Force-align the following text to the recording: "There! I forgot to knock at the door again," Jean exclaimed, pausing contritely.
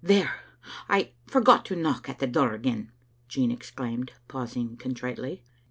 "There! 0.03 0.33
I 0.89 1.11
forgot 1.27 1.63
to 1.65 1.75
knock 1.75 2.09
at 2.09 2.17
the 2.17 2.25
door 2.25 2.55
again," 2.55 2.91
Jean 3.27 3.51
exclaimed, 3.51 4.13
pausing 4.27 4.75
contritely. 4.75 5.43